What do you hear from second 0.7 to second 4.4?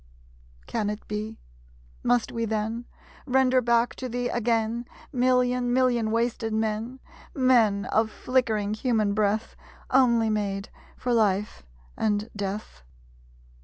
it be? Must we then Render back to Thee